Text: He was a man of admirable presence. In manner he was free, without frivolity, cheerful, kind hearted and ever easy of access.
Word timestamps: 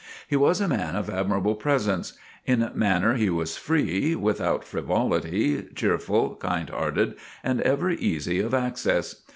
He 0.27 0.35
was 0.35 0.59
a 0.59 0.67
man 0.67 0.95
of 0.95 1.11
admirable 1.11 1.53
presence. 1.53 2.13
In 2.47 2.71
manner 2.73 3.13
he 3.17 3.29
was 3.29 3.55
free, 3.55 4.15
without 4.15 4.63
frivolity, 4.63 5.61
cheerful, 5.75 6.37
kind 6.37 6.71
hearted 6.71 7.17
and 7.43 7.61
ever 7.61 7.91
easy 7.91 8.39
of 8.39 8.51
access. 8.55 9.21